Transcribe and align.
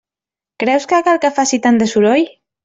Creus 0.63 0.87
que 0.93 1.01
cal 1.09 1.19
que 1.27 1.31
faci 1.37 1.61
tant 1.67 1.79
de 1.83 1.89
soroll? 1.93 2.27